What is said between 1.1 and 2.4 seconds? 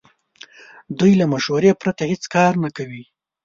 له مشورې پرته هیڅ